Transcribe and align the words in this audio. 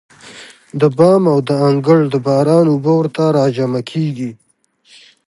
د 0.79 0.81
بام 0.97 1.23
او 1.33 1.39
د 1.47 1.49
انګړ 1.69 1.99
د 2.13 2.15
باران 2.27 2.65
اوبه 2.71 2.91
ورته 2.97 3.23
راجمع 3.39 3.81
کېږي. 3.91 4.31